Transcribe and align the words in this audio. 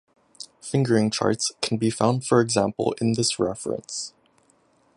Fingering 0.63 1.11
charts 1.11 1.51
can 1.61 1.77
be 1.77 1.91
found 1.91 2.25
for 2.25 2.41
example 2.41 2.95
in 2.99 3.13
this 3.13 3.37
reference. 3.37 4.15